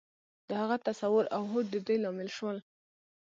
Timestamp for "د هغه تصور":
0.47-1.25